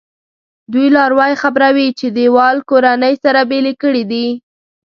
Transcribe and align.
دوی 0.71 0.87
لاروی 0.95 1.33
خبروي 1.41 1.87
چې 1.99 2.07
دیوال 2.17 2.57
کورنۍ 2.69 3.13
سره 3.23 3.39
بېلې 3.49 3.73
کړي 3.81 4.03
دي. 4.11 4.27